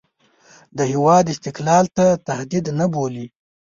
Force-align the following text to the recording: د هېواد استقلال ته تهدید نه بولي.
د 0.77 0.79
هېواد 0.91 1.25
استقلال 1.33 1.85
ته 1.97 2.05
تهدید 2.27 2.65
نه 2.79 2.85
بولي. 2.93 3.25